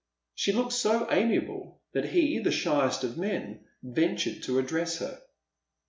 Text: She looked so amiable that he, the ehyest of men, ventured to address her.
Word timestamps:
She 0.33 0.51
looked 0.51 0.73
so 0.73 1.07
amiable 1.11 1.79
that 1.91 2.05
he, 2.05 2.39
the 2.39 2.49
ehyest 2.49 3.03
of 3.03 3.19
men, 3.19 3.67
ventured 3.83 4.41
to 4.45 4.57
address 4.57 4.97
her. 4.97 5.21